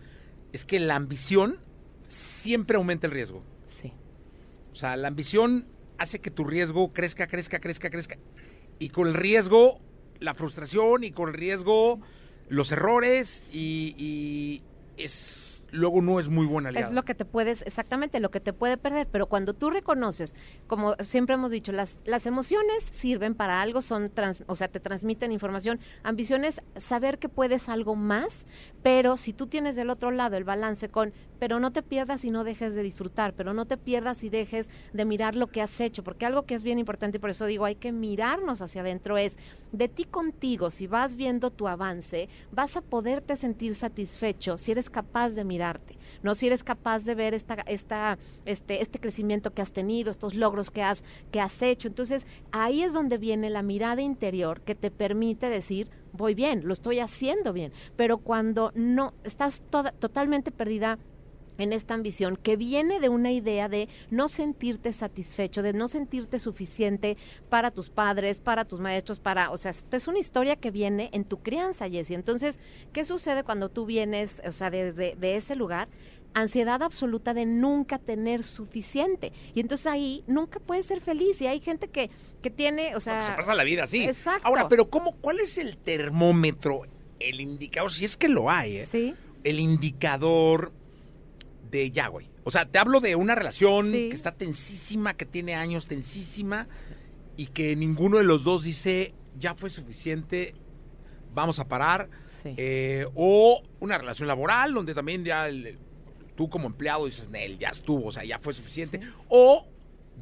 es 0.52 0.64
que 0.64 0.80
la 0.80 0.96
ambición 0.96 1.58
siempre 2.06 2.76
aumenta 2.76 3.06
el 3.06 3.12
riesgo. 3.12 3.42
Sí. 3.66 3.92
O 4.72 4.74
sea, 4.74 4.96
la 4.96 5.08
ambición 5.08 5.66
hace 5.98 6.20
que 6.20 6.30
tu 6.30 6.44
riesgo 6.44 6.92
crezca, 6.92 7.26
crezca, 7.26 7.60
crezca, 7.60 7.90
crezca. 7.90 8.18
Y 8.78 8.90
con 8.90 9.08
el 9.08 9.14
riesgo, 9.14 9.80
la 10.20 10.34
frustración 10.34 11.04
y 11.04 11.10
con 11.10 11.28
el 11.30 11.34
riesgo, 11.34 12.00
los 12.48 12.72
errores 12.72 13.50
y, 13.52 13.94
y 13.98 14.62
es 14.98 15.46
luego 15.70 16.00
no 16.00 16.18
es 16.18 16.30
muy 16.30 16.46
buen 16.46 16.64
aliado. 16.64 16.88
Es 16.88 16.94
lo 16.94 17.04
que 17.04 17.14
te 17.14 17.26
puedes, 17.26 17.60
exactamente 17.60 18.20
lo 18.20 18.30
que 18.30 18.40
te 18.40 18.54
puede 18.54 18.78
perder, 18.78 19.06
pero 19.06 19.26
cuando 19.26 19.52
tú 19.52 19.68
reconoces, 19.68 20.34
como 20.66 20.94
siempre 21.00 21.34
hemos 21.34 21.50
dicho, 21.50 21.72
las, 21.72 21.98
las 22.06 22.24
emociones 22.24 22.82
sirven 22.90 23.34
para 23.34 23.60
algo, 23.60 23.82
son 23.82 24.08
trans- 24.08 24.44
o 24.46 24.56
sea, 24.56 24.68
te 24.68 24.80
transmiten 24.80 25.30
información. 25.30 25.78
Ambición 26.02 26.46
es 26.46 26.62
saber 26.78 27.18
que 27.18 27.28
puedes 27.28 27.68
algo 27.68 27.96
más, 27.96 28.46
pero 28.82 29.18
si 29.18 29.34
tú 29.34 29.46
tienes 29.46 29.76
del 29.76 29.90
otro 29.90 30.10
lado 30.10 30.38
el 30.38 30.44
balance 30.44 30.88
con, 30.88 31.12
pero 31.38 31.60
no 31.60 31.70
te 31.70 31.82
pierdas 31.82 32.24
y 32.24 32.30
no 32.30 32.44
dejes 32.44 32.74
de 32.74 32.82
disfrutar, 32.82 33.34
pero 33.34 33.52
no 33.52 33.66
te 33.66 33.76
pierdas 33.76 34.24
y 34.24 34.30
dejes 34.30 34.70
de 34.94 35.04
mirar 35.04 35.36
lo 35.36 35.48
que 35.48 35.60
has 35.60 35.78
hecho, 35.80 36.02
porque 36.02 36.24
algo 36.24 36.46
que 36.46 36.54
es 36.54 36.62
bien 36.62 36.78
importante, 36.78 37.18
y 37.18 37.20
por 37.20 37.28
eso 37.28 37.44
digo, 37.44 37.66
hay 37.66 37.74
que 37.74 37.92
mirarnos 37.92 38.62
hacia 38.62 38.80
adentro, 38.80 39.18
es 39.18 39.36
de 39.72 39.88
ti 39.88 40.04
contigo, 40.04 40.70
si 40.70 40.86
vas 40.86 41.14
viendo 41.14 41.50
tu 41.50 41.68
avance, 41.68 42.30
vas 42.52 42.76
a 42.78 42.80
poderte 42.80 43.36
sentir 43.36 43.74
satisfecho 43.74 44.56
si 44.56 44.72
eres 44.72 44.87
capaz 44.90 45.30
de 45.30 45.44
mirarte, 45.44 45.98
no 46.22 46.34
si 46.34 46.46
eres 46.46 46.64
capaz 46.64 47.04
de 47.04 47.14
ver 47.14 47.34
esta, 47.34 47.54
esta, 47.66 48.18
este, 48.44 48.82
este 48.82 49.00
crecimiento 49.00 49.52
que 49.52 49.62
has 49.62 49.72
tenido, 49.72 50.10
estos 50.10 50.34
logros 50.34 50.70
que 50.70 50.82
has, 50.82 51.04
que 51.30 51.40
has 51.40 51.60
hecho. 51.62 51.88
Entonces, 51.88 52.26
ahí 52.52 52.82
es 52.82 52.92
donde 52.92 53.18
viene 53.18 53.50
la 53.50 53.62
mirada 53.62 54.02
interior 54.02 54.60
que 54.62 54.74
te 54.74 54.90
permite 54.90 55.48
decir, 55.48 55.90
voy 56.12 56.34
bien, 56.34 56.66
lo 56.66 56.72
estoy 56.72 56.98
haciendo 56.98 57.52
bien. 57.52 57.72
Pero 57.96 58.18
cuando 58.18 58.72
no, 58.74 59.14
estás 59.24 59.62
toda, 59.70 59.92
totalmente 59.92 60.50
perdida 60.50 60.98
en 61.58 61.72
esta 61.72 61.94
ambición 61.94 62.36
que 62.36 62.56
viene 62.56 63.00
de 63.00 63.08
una 63.08 63.32
idea 63.32 63.68
de 63.68 63.88
no 64.10 64.28
sentirte 64.28 64.92
satisfecho, 64.92 65.62
de 65.62 65.72
no 65.72 65.88
sentirte 65.88 66.38
suficiente 66.38 67.16
para 67.50 67.70
tus 67.72 67.90
padres, 67.90 68.38
para 68.38 68.64
tus 68.64 68.80
maestros, 68.80 69.18
para, 69.18 69.50
o 69.50 69.58
sea, 69.58 69.74
es 69.90 70.08
una 70.08 70.20
historia 70.20 70.56
que 70.56 70.70
viene 70.70 71.10
en 71.12 71.24
tu 71.24 71.42
crianza, 71.42 71.90
Jessie. 71.90 72.14
Entonces, 72.14 72.58
¿qué 72.92 73.04
sucede 73.04 73.42
cuando 73.42 73.68
tú 73.68 73.84
vienes, 73.84 74.40
o 74.46 74.52
sea, 74.52 74.70
desde 74.70 75.16
de 75.16 75.36
ese 75.36 75.56
lugar? 75.56 75.88
Ansiedad 76.34 76.82
absoluta 76.82 77.34
de 77.34 77.46
nunca 77.46 77.98
tener 77.98 78.44
suficiente. 78.44 79.32
Y 79.54 79.60
entonces 79.60 79.86
ahí 79.86 80.22
nunca 80.26 80.60
puedes 80.60 80.86
ser 80.86 81.00
feliz. 81.00 81.40
Y 81.40 81.46
hay 81.46 81.58
gente 81.58 81.88
que, 81.88 82.10
que 82.42 82.50
tiene, 82.50 82.94
o 82.94 83.00
sea... 83.00 83.22
se 83.22 83.32
pasa 83.32 83.54
la 83.54 83.64
vida 83.64 83.84
así. 83.84 84.04
Exacto. 84.04 84.46
Ahora, 84.46 84.68
pero 84.68 84.88
¿cómo, 84.90 85.12
¿cuál 85.16 85.40
es 85.40 85.58
el 85.58 85.78
termómetro, 85.78 86.82
el 87.18 87.40
indicador, 87.40 87.90
si 87.90 88.04
es 88.04 88.16
que 88.16 88.28
lo 88.28 88.50
hay, 88.50 88.76
eh? 88.76 88.86
Sí, 88.86 89.14
el 89.42 89.58
indicador 89.58 90.72
de 91.70 91.90
ya, 91.90 92.08
güey? 92.08 92.30
O 92.44 92.50
sea, 92.50 92.66
te 92.66 92.78
hablo 92.78 93.00
de 93.00 93.14
una 93.16 93.34
relación 93.34 93.86
Sí. 93.90 94.08
que 94.08 94.14
está 94.14 94.32
tensísima, 94.32 95.14
que 95.14 95.26
tiene 95.26 95.54
años 95.54 95.86
tensísima 95.88 96.66
y 97.36 97.46
que 97.46 97.76
ninguno 97.76 98.16
de 98.18 98.24
los 98.24 98.44
dos 98.44 98.64
dice, 98.64 99.14
ya 99.38 99.54
fue 99.54 99.70
suficiente, 99.70 100.54
vamos 101.34 101.58
a 101.58 101.68
parar. 101.68 102.08
sí. 102.42 102.54
Eh, 102.56 103.04
o 103.16 103.62
una 103.80 103.98
relación 103.98 104.28
laboral 104.28 104.72
donde 104.72 104.94
también 104.94 105.24
ya 105.24 105.48
el- 105.48 105.76
tú 106.36 106.48
como 106.48 106.68
empleado 106.68 107.06
dices, 107.06 107.30
Nel, 107.30 107.58
ya 107.58 107.70
estuvo, 107.70 108.06
o 108.06 108.12
sea, 108.12 108.24
ya 108.24 108.38
fue 108.38 108.52
suficiente. 108.54 109.00
O 109.28 109.66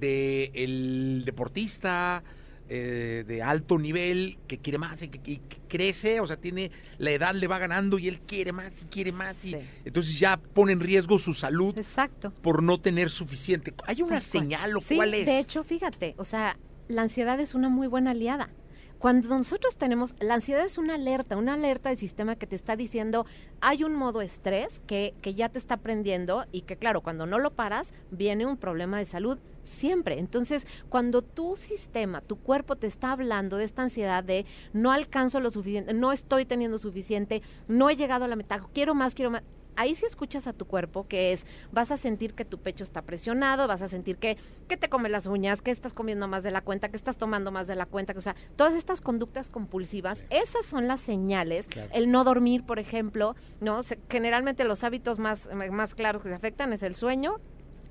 de 0.01 0.51
el 0.55 1.23
deportista 1.27 2.23
eh, 2.69 3.25
de 3.27 3.43
alto 3.43 3.79
nivel 3.79 4.39
que 4.49 4.59
quiere 4.59 4.79
más 4.79 5.01
y 5.03 5.09
que, 5.09 5.21
y 5.31 5.37
que 5.39 5.57
crece, 5.69 6.21
o 6.21 6.27
sea, 6.27 6.37
tiene 6.37 6.71
la 6.99 7.11
edad 7.13 7.35
le 7.35 7.47
va 7.47 7.59
ganando 7.59 7.99
y 7.99 8.09
él 8.09 8.21
quiere 8.27 8.53
más 8.53 8.83
y 8.83 8.85
quiere 8.87 9.13
más 9.13 9.45
y 9.45 9.53
Sí. 9.53 9.59
entonces 9.85 10.19
ya 10.19 10.37
pone 10.37 10.73
en 10.73 10.81
riesgo 10.81 11.19
su 11.19 11.33
salud 11.35 11.77
Exacto. 11.79 12.33
por 12.43 12.63
no 12.63 12.79
tener 12.79 13.11
suficiente. 13.11 13.73
¿Hay 13.87 14.03
una 14.03 14.21
señal 14.21 14.77
o 14.77 14.81
Sí, 14.81 14.97
cuál 14.97 15.15
es? 15.15 15.27
De 15.27 15.39
hecho, 15.39 15.63
fíjate, 15.65 16.15
o 16.19 16.25
sea, 16.25 16.57
la 16.89 17.03
ansiedad 17.03 17.39
es 17.41 17.55
una 17.55 17.69
muy 17.69 17.87
buena 17.87 18.11
aliada. 18.13 18.49
Cuando 18.99 19.29
nosotros 19.29 19.77
tenemos, 19.77 20.15
la 20.21 20.35
ansiedad 20.35 20.65
es 20.65 20.79
una 20.79 20.95
alerta, 20.95 21.37
una 21.37 21.53
alerta 21.55 21.91
del 21.91 21.99
sistema 21.99 22.35
que 22.37 22.47
te 22.47 22.57
está 22.57 22.77
diciendo, 22.77 23.27
hay 23.61 23.85
un 23.85 23.95
modo 23.95 24.23
estrés 24.23 24.81
que, 24.87 25.13
que 25.21 25.35
ya 25.35 25.51
te 25.51 25.59
está 25.59 25.77
prendiendo 25.77 26.47
y 26.51 26.63
que 26.63 26.77
claro, 26.77 27.03
cuando 27.03 27.27
no 27.27 27.39
lo 27.39 27.51
paras, 27.53 27.93
viene 28.11 28.47
un 28.47 28.57
problema 28.57 28.99
de 28.99 29.05
salud 29.05 29.39
siempre. 29.67 30.19
Entonces, 30.19 30.67
cuando 30.89 31.23
tu 31.23 31.57
sistema, 31.57 32.21
tu 32.21 32.37
cuerpo 32.37 32.77
te 32.77 32.87
está 32.87 33.13
hablando 33.13 33.57
de 33.57 33.65
esta 33.65 33.83
ansiedad 33.83 34.25
de 34.25 34.47
no 34.73 34.93
alcanzo 34.93 35.41
lo 35.41 35.51
suficiente, 35.51 35.93
no 35.95 36.13
estoy 36.13 36.45
teniendo 36.45 36.79
suficiente, 36.79 37.43
no 37.69 37.91
he 37.91 37.97
llegado 37.97 38.25
a 38.25 38.29
la 38.29 38.37
meta, 38.37 38.61
quiero 38.73 38.95
más, 38.95 39.15
quiero 39.15 39.31
más, 39.31 39.43
ahí 39.79 39.95
sí 39.95 40.07
escuchas 40.07 40.47
a 40.47 40.55
tu 40.55 40.65
cuerpo, 40.67 41.07
que 41.07 41.35
es, 41.35 41.45
vas 41.71 41.91
a 41.91 41.99
sentir 41.99 42.33
que 42.33 42.47
tu 42.47 42.57
pecho 42.59 42.83
está 42.83 43.03
presionado, 43.03 43.69
vas 43.69 43.83
a 43.83 43.89
sentir 43.89 44.17
que, 44.17 44.39
que 44.69 44.79
te 44.79 44.89
come 44.89 45.11
las 45.11 45.27
uñas, 45.27 45.61
que 45.61 45.71
estás 45.71 45.93
comiendo 45.93 46.27
más 46.29 46.43
de 46.43 46.51
la 46.51 46.63
cuenta, 46.63 46.89
que 46.89 46.97
estás 46.97 47.19
tomando 47.19 47.53
más 47.53 47.67
de 47.67 47.77
la 47.77 47.85
cuenta, 47.85 48.15
que, 48.15 48.19
o 48.21 48.23
sea, 48.23 48.35
todas 48.57 48.73
estas 48.73 49.03
conductas 49.03 49.51
compulsivas, 49.51 50.25
esas 50.31 50.65
son 50.65 50.89
las 50.89 51.01
señales. 51.03 51.67
Claro. 51.69 51.91
El 51.93 52.11
no 52.11 52.25
dormir, 52.25 52.65
por 52.65 52.79
ejemplo, 52.79 53.37
¿no? 53.61 53.83
Se- 53.83 53.99
generalmente 54.09 54.65
los 54.65 54.83
hábitos 54.83 55.19
más, 55.19 55.47
más 55.71 55.95
claros 55.95 56.23
que 56.23 56.31
se 56.31 56.35
afectan 56.35 56.73
es 56.73 56.83
el 56.83 56.95
sueño, 56.95 57.37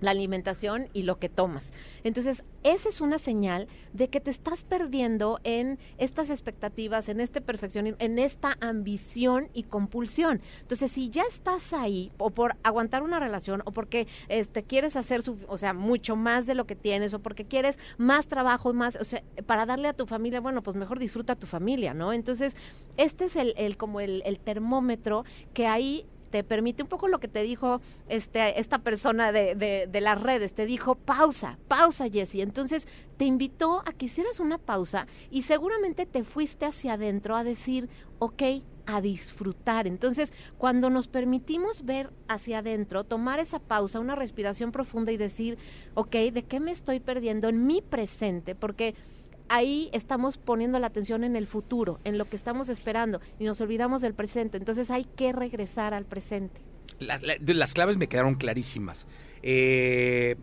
la 0.05 0.11
alimentación 0.11 0.87
y 0.93 1.03
lo 1.03 1.19
que 1.19 1.29
tomas. 1.29 1.73
Entonces, 2.03 2.43
esa 2.63 2.89
es 2.89 3.01
una 3.01 3.19
señal 3.19 3.67
de 3.93 4.07
que 4.07 4.21
te 4.21 4.31
estás 4.31 4.63
perdiendo 4.63 5.39
en 5.43 5.77
estas 5.97 6.29
expectativas, 6.29 7.09
en 7.09 7.19
este 7.19 7.41
perfeccionismo, 7.41 7.97
en 7.99 8.17
esta 8.19 8.57
ambición 8.61 9.49
y 9.53 9.63
compulsión. 9.63 10.41
Entonces, 10.61 10.91
si 10.91 11.09
ya 11.09 11.23
estás 11.23 11.73
ahí, 11.73 12.11
o 12.17 12.29
por 12.29 12.55
aguantar 12.63 13.03
una 13.03 13.19
relación, 13.19 13.61
o 13.65 13.71
porque 13.71 14.07
este, 14.29 14.63
quieres 14.63 14.95
hacer, 14.95 15.21
su, 15.21 15.37
o 15.47 15.57
sea, 15.57 15.73
mucho 15.73 16.15
más 16.15 16.45
de 16.45 16.55
lo 16.55 16.65
que 16.65 16.75
tienes, 16.75 17.13
o 17.13 17.19
porque 17.19 17.45
quieres 17.45 17.79
más 17.97 18.27
trabajo, 18.27 18.73
más, 18.73 18.95
o 18.95 19.03
sea, 19.03 19.23
para 19.45 19.65
darle 19.65 19.87
a 19.87 19.93
tu 19.93 20.05
familia, 20.05 20.39
bueno, 20.39 20.63
pues 20.63 20.75
mejor 20.75 20.99
disfruta 20.99 21.33
a 21.33 21.35
tu 21.35 21.47
familia, 21.47 21.93
¿no? 21.93 22.13
Entonces, 22.13 22.55
este 22.97 23.25
es 23.25 23.35
el, 23.35 23.53
el 23.57 23.77
como 23.77 23.99
el, 23.99 24.21
el 24.25 24.39
termómetro 24.39 25.25
que 25.53 25.67
ahí 25.67 26.05
te 26.35 26.43
permite 26.43 26.83
un 26.83 26.89
poco 26.89 27.07
lo 27.07 27.21
que 27.21 27.29
te 27.29 27.43
dijo 27.43 27.79
este, 28.09 28.59
esta 28.59 28.79
persona 28.79 29.31
de, 29.31 29.55
de, 29.55 29.87
de 29.89 30.01
las 30.01 30.21
redes, 30.21 30.53
te 30.53 30.65
dijo 30.65 30.95
pausa, 30.95 31.57
pausa 31.69 32.09
Jessie. 32.09 32.41
Entonces 32.41 32.89
te 33.15 33.23
invitó 33.23 33.81
a 33.85 33.93
que 33.93 34.07
hicieras 34.07 34.41
una 34.41 34.57
pausa 34.57 35.07
y 35.31 35.43
seguramente 35.43 36.05
te 36.05 36.25
fuiste 36.25 36.65
hacia 36.65 36.95
adentro 36.95 37.37
a 37.37 37.45
decir, 37.45 37.87
ok, 38.19 38.43
a 38.85 38.99
disfrutar. 38.99 39.87
Entonces, 39.87 40.33
cuando 40.57 40.89
nos 40.89 41.07
permitimos 41.07 41.85
ver 41.85 42.11
hacia 42.27 42.57
adentro, 42.57 43.05
tomar 43.05 43.39
esa 43.39 43.59
pausa, 43.59 44.01
una 44.01 44.15
respiración 44.15 44.73
profunda 44.73 45.13
y 45.13 45.17
decir, 45.17 45.57
ok, 45.93 46.15
¿de 46.33 46.43
qué 46.43 46.59
me 46.59 46.71
estoy 46.71 46.99
perdiendo 46.99 47.47
en 47.47 47.65
mi 47.65 47.81
presente? 47.81 48.55
Porque 48.55 48.93
ahí 49.49 49.89
estamos 49.93 50.37
poniendo 50.37 50.79
la 50.79 50.87
atención 50.87 51.23
en 51.23 51.35
el 51.35 51.47
futuro, 51.47 51.99
en 52.03 52.17
lo 52.17 52.25
que 52.25 52.35
estamos 52.35 52.69
esperando 52.69 53.21
y 53.39 53.45
nos 53.45 53.61
olvidamos 53.61 54.01
del 54.01 54.13
presente. 54.13 54.57
Entonces 54.57 54.91
hay 54.91 55.05
que 55.05 55.31
regresar 55.31 55.93
al 55.93 56.05
presente. 56.05 56.61
Las, 56.99 57.21
las 57.23 57.73
claves 57.73 57.97
me 57.97 58.07
quedaron 58.07 58.35
clarísimas. 58.35 59.07
Eh, 59.43 60.35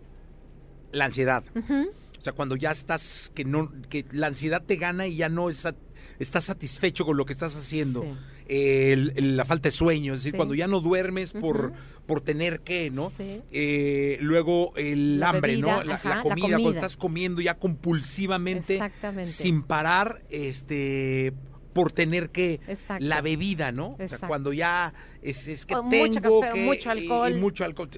la 0.93 1.07
ansiedad. 1.07 1.45
O 1.57 2.25
sea, 2.25 2.33
cuando 2.35 2.55
ya 2.57 2.71
estás, 2.71 3.33
que 3.35 3.45
no, 3.45 3.73
que 3.89 4.05
la 4.13 4.29
ansiedad 4.29 4.63
te 4.65 4.77
gana 4.77 5.07
y 5.07 5.17
ya 5.17 5.29
no 5.29 5.51
es 5.51 5.67
estás 6.19 6.45
satisfecho 6.45 7.05
con 7.05 7.17
lo 7.17 7.25
que 7.25 7.33
estás 7.33 7.57
haciendo. 7.57 8.03
Sí. 8.03 8.09
Eh, 8.49 8.93
el- 8.93 9.13
el- 9.17 9.37
la 9.37 9.45
falta 9.45 9.69
de 9.69 9.73
sueño, 9.73 10.13
es 10.15 10.21
decir, 10.21 10.33
Sí. 10.33 10.37
cuando 10.37 10.55
ya 10.55 10.67
no 10.67 10.81
duermes 10.81 11.33
por, 11.33 11.73
por 12.07 12.21
tener 12.21 12.61
que, 12.61 12.91
¿no? 12.91 13.11
Sí. 13.11 13.41
Eh, 13.53 14.19
luego 14.21 14.73
el 14.77 15.21
La 15.21 15.31
hambre, 15.31 15.53
bebida, 15.53 15.77
¿no? 15.77 15.83
La, 15.85 15.95
ajá, 15.95 16.09
la 16.09 16.17
la 16.17 16.23
comida, 16.23 16.49
cuando 16.59 16.73
estás 16.73 16.97
comiendo 16.97 17.41
ya 17.41 17.55
compulsivamente, 17.57 18.81
sin 19.25 19.63
parar, 19.63 20.23
este 20.31 21.33
por 21.73 21.91
tener 21.91 22.29
que 22.29 22.61
Exacto. 22.69 23.03
la 23.03 23.23
bebida, 23.23 23.73
¿no? 23.73 23.97
O 23.99 24.07
sea, 24.09 24.19
cuando 24.29 24.53
ya 24.53 24.93
es, 25.23 25.49
es 25.49 25.65
que 25.65 25.75
O 25.75 25.89
tengo 25.89 26.07
mucho 26.07 26.21
café, 26.21 26.53
que 26.53 26.65
mucho 26.67 26.89
y- 26.89 26.93
alcohol. 26.93 27.31
y 27.33 27.41
mucho 27.41 27.65
alcohol. 27.65 27.89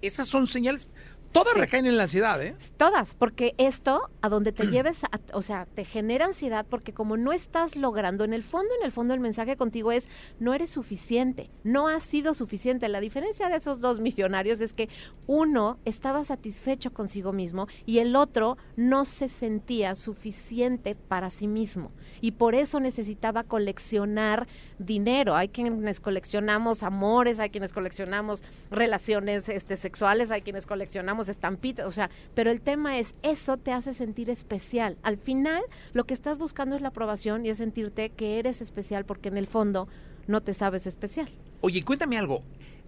Esas 0.00 0.28
son 0.28 0.46
señales 0.46 0.88
todas 1.32 1.54
Sí. 1.54 1.60
recaen 1.60 1.86
en 1.86 1.96
la 1.96 2.04
ansiedad, 2.04 2.42
¿eh? 2.42 2.54
Todas, 2.76 3.14
porque 3.14 3.54
esto 3.58 4.10
a 4.22 4.28
donde 4.28 4.52
te 4.52 4.66
lleves, 4.66 5.04
a- 5.04 5.10
o 5.32 5.42
sea, 5.42 5.66
te 5.66 5.84
genera 5.84 6.26
ansiedad 6.26 6.66
porque 6.68 6.92
como 6.92 7.16
no 7.16 7.32
estás 7.32 7.76
logrando, 7.76 8.24
en 8.24 8.32
el 8.32 8.42
fondo, 8.42 8.68
en 8.80 8.84
el 8.84 8.92
fondo 8.92 9.14
el 9.14 9.20
mensaje 9.20 9.56
contigo 9.56 9.92
es, 9.92 10.08
no 10.38 10.54
eres 10.54 10.70
suficiente, 10.70 11.50
no 11.64 11.88
has 11.88 12.04
sido 12.04 12.34
suficiente. 12.34 12.88
La 12.88 13.00
diferencia 13.00 13.48
de 13.48 13.56
esos 13.56 13.80
dos 13.80 14.00
millonarios 14.00 14.60
es 14.60 14.72
que 14.72 14.88
uno 15.26 15.78
estaba 15.84 16.24
satisfecho 16.24 16.92
consigo 16.92 17.32
mismo 17.32 17.66
y 17.86 17.98
el 17.98 18.14
otro 18.16 18.56
no 18.76 19.04
se 19.04 19.28
sentía 19.28 19.94
suficiente 19.94 20.94
para 20.94 21.30
sí 21.30 21.46
mismo. 21.48 21.90
Y 22.20 22.32
por 22.32 22.54
eso 22.54 22.80
necesitaba 22.80 23.44
coleccionar 23.44 24.46
dinero. 24.78 25.34
Hay 25.36 25.48
quienes 25.48 26.00
coleccionamos 26.00 26.82
amores, 26.82 27.40
hay 27.40 27.50
quienes 27.50 27.72
coleccionamos 27.72 28.42
relaciones 28.70 29.48
este, 29.48 29.76
sexuales, 29.76 30.30
hay 30.30 30.42
quienes 30.42 30.66
coleccionamos 30.66 31.17
estampitas, 31.28 31.86
o 31.86 31.90
sea, 31.90 32.10
pero 32.36 32.50
el 32.52 32.60
tema 32.60 32.98
es, 32.98 33.14
eso 33.22 33.56
te 33.56 33.72
hace 33.72 33.94
sentir 33.94 34.30
especial. 34.30 34.96
Al 35.02 35.16
final, 35.16 35.62
lo 35.94 36.04
que 36.04 36.14
estás 36.14 36.38
buscando 36.38 36.76
es 36.76 36.82
la 36.82 36.88
aprobación 36.88 37.44
y 37.44 37.48
es 37.48 37.58
sentirte 37.58 38.10
que 38.10 38.38
eres 38.38 38.60
especial 38.60 39.04
porque 39.04 39.28
en 39.30 39.36
el 39.38 39.46
fondo 39.48 39.88
no 40.28 40.40
te 40.42 40.54
sabes 40.54 40.86
especial. 40.86 41.28
Oye, 41.62 41.82
cuéntame 41.82 42.16
algo. 42.18 42.42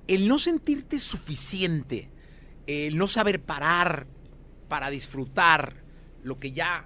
El 0.07 0.29
no 0.29 0.39
sentirte 0.39 0.99
suficiente, 1.01 2.09
el 2.69 2.97
no 2.97 3.09
saber 3.09 3.41
parar 3.41 4.07
para 4.69 4.91
disfrutar 4.91 5.75
lo 6.23 6.39
que 6.39 6.53
ya 6.53 6.85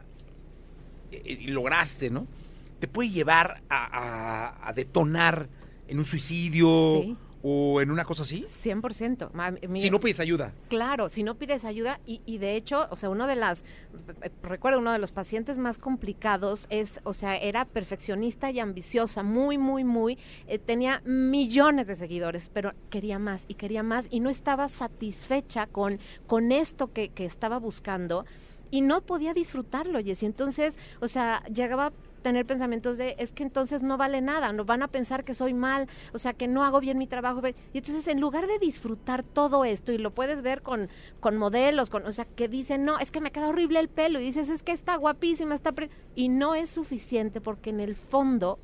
eh, 1.11 1.23
eh, 1.27 1.49
lograste, 1.51 2.09
¿no? 2.09 2.27
Te 2.81 2.89
puede 2.89 3.11
llevar 3.11 3.63
a, 3.69 3.85
a- 3.85 4.69
a 4.69 4.73
detonar 4.73 5.49
en 5.89 5.99
un 5.99 6.05
suicidio 6.05 7.01
Sí. 7.03 7.17
O 7.47 7.83
en 7.83 7.91
una 7.91 8.07
cosa 8.07 8.23
así. 8.23 8.47
100%. 8.49 9.31
Ma- 9.35 9.51
mi- 9.69 9.79
Si 9.81 9.91
no 9.91 10.01
pides 10.01 10.19
ayuda. 10.19 10.55
Claro, 10.71 11.11
si 11.11 11.23
no 11.23 11.35
pides 11.35 11.67
ayuda 11.67 12.01
y, 12.07 12.23
y 12.25 12.39
de 12.39 12.57
hecho, 12.57 12.87
o 12.91 12.97
sea, 12.97 13.11
uno 13.11 13.27
de 13.27 13.37
las, 13.37 13.65
recuerdo, 14.43 14.79
uno 14.79 14.93
de 14.93 14.99
los 14.99 15.13
pacientes 15.13 15.59
más 15.59 15.77
complicados 15.79 16.67
es, 16.71 17.01
o 17.05 17.13
sea, 17.13 17.37
era 17.37 17.67
perfeccionista 17.67 18.51
y 18.51 18.61
ambiciosa, 18.61 19.23
muy, 19.23 19.59
muy, 19.59 19.85
muy, 19.85 20.19
eh, 20.47 20.59
tenía 20.59 21.03
millones 21.05 21.87
de 21.87 21.95
seguidores, 21.97 22.51
pero 22.53 22.73
quería 22.89 23.19
más 23.19 23.45
y 23.47 23.55
quería 23.55 23.83
más 23.83 24.07
y 24.11 24.21
no 24.21 24.31
estaba 24.31 24.69
satisfecha 24.69 25.67
con, 25.67 25.99
con 26.27 26.51
esto 26.51 26.93
que, 26.95 27.11
que 27.11 27.27
estaba 27.27 27.59
buscando 27.59 28.25
y 28.71 28.81
no 28.81 29.03
podía 29.03 29.35
disfrutarlo, 29.35 30.01
y 30.01 30.11
entonces, 30.23 30.77
o 31.01 31.07
sea, 31.09 31.45
llegaba 31.45 31.93
tener 32.25 32.47
pensamientos 32.47 32.97
de 32.97 33.15
es 33.19 33.33
que 33.33 33.43
entonces 33.43 33.83
no 33.83 33.99
vale 33.99 34.23
nada, 34.23 34.51
no 34.53 34.65
van 34.65 34.83
a 34.83 34.89
pensar 34.89 35.25
que 35.25 35.35
soy 35.35 35.53
mal, 35.53 35.89
o 36.15 36.19
sea, 36.19 36.33
que 36.33 36.49
no 36.49 36.65
hago 36.65 36.81
bien 36.81 36.97
mi 36.99 37.07
trabajo. 37.07 37.41
Y 37.73 37.79
entonces 37.79 38.09
en 38.09 38.19
lugar 38.19 38.47
de 38.47 38.59
disfrutar 38.59 39.23
todo 39.23 39.65
esto, 39.65 39.93
y 39.93 39.99
lo 39.99 40.11
puedes 40.11 40.41
ver 40.41 40.63
con, 40.63 40.89
con 41.21 41.37
modelos, 41.37 41.91
con, 41.91 42.07
o 42.07 42.13
sea, 42.13 42.25
que 42.25 42.49
dicen, 42.49 42.85
no, 42.85 42.99
es 42.99 43.11
que 43.11 43.21
me 43.21 43.31
queda 43.31 43.49
horrible 43.49 43.79
el 43.79 43.89
pelo, 43.89 44.19
y 44.19 44.25
dices, 44.25 44.49
es 44.49 44.63
que 44.63 44.73
está 44.73 44.97
guapísima, 44.97 45.55
está... 45.55 45.73
pre-", 45.73 45.91
Y 46.17 46.31
no 46.31 46.55
es 46.55 46.71
suficiente 46.71 47.43
porque 47.43 47.71
en 47.71 47.81
el 47.81 47.95
fondo 47.95 48.59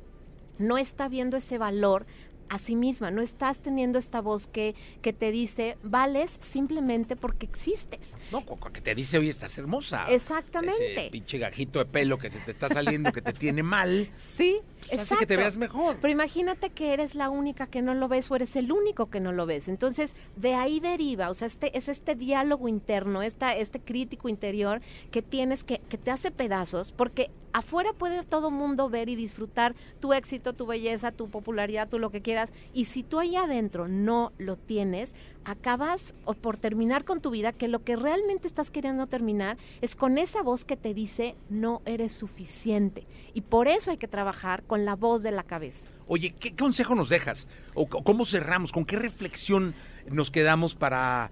no 0.57 0.79
está 0.79 1.07
viendo 1.07 1.37
ese 1.37 1.59
valor 1.59 2.07
a 2.51 2.59
sí 2.59 2.75
misma, 2.75 3.11
no 3.11 3.21
estás 3.21 3.59
teniendo 3.59 3.97
esta 3.97 4.19
voz 4.19 4.45
que, 4.45 4.75
que 5.01 5.13
te 5.13 5.31
dice, 5.31 5.77
vales 5.83 6.37
simplemente 6.41 7.15
porque 7.15 7.45
existes. 7.45 8.11
No, 8.29 8.45
que 8.45 8.81
te 8.81 8.93
dice, 8.93 9.17
oye, 9.17 9.29
estás 9.29 9.57
hermosa. 9.57 10.07
Exactamente. 10.09 10.95
Ese 10.95 11.11
pinche 11.11 11.37
gajito 11.37 11.79
de 11.79 11.85
pelo 11.85 12.19
que 12.19 12.29
se 12.29 12.39
te 12.39 12.51
está 12.51 12.67
saliendo, 12.67 13.13
que 13.13 13.21
te 13.21 13.31
tiene 13.31 13.63
mal. 13.63 14.09
Sí, 14.19 14.59
hace 14.85 14.95
exacto. 14.95 15.17
que 15.19 15.25
te 15.25 15.37
veas 15.37 15.57
mejor. 15.57 15.97
Pero 16.01 16.11
imagínate 16.11 16.69
que 16.69 16.93
eres 16.93 17.15
la 17.15 17.29
única 17.29 17.67
que 17.67 17.81
no 17.81 17.93
lo 17.93 18.07
ves 18.07 18.29
o 18.31 18.35
eres 18.35 18.55
el 18.55 18.71
único 18.71 19.09
que 19.09 19.19
no 19.19 19.31
lo 19.31 19.45
ves. 19.45 19.67
Entonces, 19.67 20.13
de 20.35 20.53
ahí 20.53 20.79
deriva, 20.79 21.29
o 21.29 21.33
sea, 21.33 21.47
este, 21.47 21.77
es 21.77 21.89
este 21.89 22.15
diálogo 22.15 22.67
interno, 22.67 23.21
esta, 23.21 23.55
este 23.55 23.79
crítico 23.79 24.29
interior 24.29 24.81
que 25.11 25.21
tienes 25.21 25.63
que, 25.63 25.79
que 25.79 25.97
te 25.97 26.11
hace 26.11 26.31
pedazos, 26.31 26.91
porque 26.91 27.31
afuera 27.53 27.93
puede 27.93 28.23
todo 28.23 28.51
mundo 28.51 28.89
ver 28.89 29.09
y 29.09 29.15
disfrutar 29.15 29.75
tu 29.99 30.13
éxito, 30.13 30.53
tu 30.53 30.65
belleza, 30.65 31.11
tu 31.11 31.29
popularidad, 31.29 31.89
tu 31.89 31.99
lo 31.99 32.09
que 32.09 32.21
quieras, 32.21 32.53
y 32.73 32.85
si 32.85 33.03
tú 33.03 33.19
ahí 33.19 33.35
adentro 33.35 33.87
no 33.87 34.31
lo 34.37 34.57
tienes, 34.57 35.13
acabas 35.43 36.15
o 36.25 36.33
por 36.33 36.57
terminar 36.57 37.03
con 37.03 37.21
tu 37.21 37.31
vida, 37.31 37.51
que 37.51 37.67
lo 37.67 37.83
que 37.83 37.95
realmente 37.95 38.47
estás 38.47 38.71
queriendo 38.71 39.07
terminar 39.07 39.57
es 39.81 39.95
con 39.95 40.17
esa 40.17 40.41
voz 40.41 40.65
que 40.65 40.77
te 40.77 40.93
dice 40.93 41.35
no 41.49 41.81
eres 41.85 42.11
suficiente. 42.11 43.07
Y 43.33 43.41
por 43.41 43.67
eso 43.67 43.91
hay 43.91 43.97
que 43.97 44.07
trabajar 44.07 44.63
con 44.71 44.85
la 44.85 44.95
voz 44.95 45.21
de 45.21 45.31
la 45.31 45.43
cabeza. 45.43 45.85
Oye, 46.07 46.33
¿qué 46.39 46.55
consejo 46.55 46.95
nos 46.95 47.09
dejas? 47.09 47.45
¿O 47.73 47.89
cómo 47.89 48.25
cerramos? 48.25 48.71
¿Con 48.71 48.85
qué 48.85 48.95
reflexión 48.95 49.73
nos 50.09 50.31
quedamos 50.31 50.75
para, 50.75 51.29